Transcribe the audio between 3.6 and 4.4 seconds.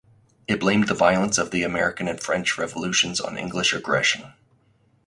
aggression.